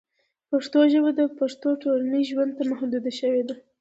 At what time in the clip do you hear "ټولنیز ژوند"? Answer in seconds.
1.83-2.51